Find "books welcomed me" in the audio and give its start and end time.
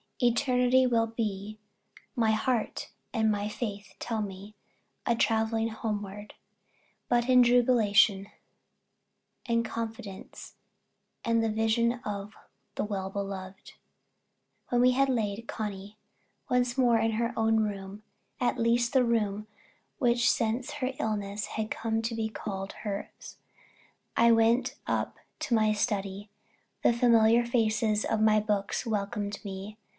28.39-29.77